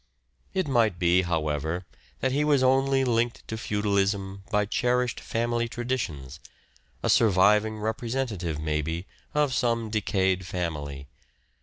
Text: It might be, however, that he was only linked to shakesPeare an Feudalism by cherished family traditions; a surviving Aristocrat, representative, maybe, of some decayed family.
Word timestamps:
It 0.55 0.67
might 0.67 0.97
be, 0.97 1.21
however, 1.21 1.85
that 2.21 2.31
he 2.31 2.43
was 2.43 2.63
only 2.63 3.03
linked 3.05 3.47
to 3.47 3.53
shakesPeare 3.53 3.57
an 3.57 3.57
Feudalism 3.59 4.43
by 4.49 4.65
cherished 4.65 5.19
family 5.19 5.69
traditions; 5.69 6.39
a 7.03 7.07
surviving 7.07 7.73
Aristocrat, 7.73 7.85
representative, 7.85 8.59
maybe, 8.59 9.05
of 9.35 9.53
some 9.53 9.91
decayed 9.91 10.47
family. 10.47 11.05